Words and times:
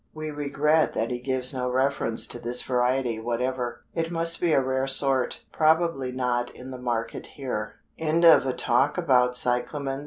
We 0.15 0.31
regret 0.31 0.93
that 0.93 1.11
he 1.11 1.19
gives 1.19 1.53
no 1.53 1.69
reference 1.69 2.25
to 2.25 2.39
this 2.39 2.63
variety 2.63 3.19
whatever. 3.19 3.83
It 3.93 4.09
must 4.09 4.41
be 4.41 4.51
a 4.51 4.59
rare 4.59 4.87
sort, 4.87 5.43
probably 5.51 6.11
not 6.11 6.49
in 6.49 6.71
the 6.71 6.79
market 6.81 7.27
here. 7.37 7.75
A 7.99 8.53
Talk 8.53 8.97
About 8.97 9.37
Lilies. 9.45 9.99